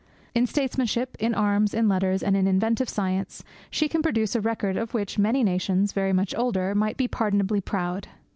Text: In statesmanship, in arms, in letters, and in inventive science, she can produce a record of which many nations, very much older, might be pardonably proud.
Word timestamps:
In 0.33 0.47
statesmanship, 0.47 1.15
in 1.19 1.35
arms, 1.35 1.75
in 1.75 1.87
letters, 1.87 2.23
and 2.23 2.35
in 2.35 2.47
inventive 2.47 2.89
science, 2.89 3.43
she 3.69 3.87
can 3.87 4.01
produce 4.01 4.33
a 4.33 4.41
record 4.41 4.75
of 4.75 4.95
which 4.95 5.19
many 5.19 5.43
nations, 5.43 5.91
very 5.91 6.11
much 6.11 6.33
older, 6.35 6.73
might 6.73 6.97
be 6.97 7.07
pardonably 7.07 7.61
proud. 7.61 8.07